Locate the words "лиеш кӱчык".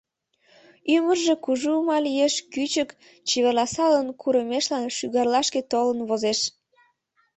2.05-2.89